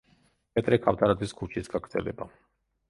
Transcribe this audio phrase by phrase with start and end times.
[0.59, 2.31] პეტრე ქავთარაძის ქუჩის გაგრძელება.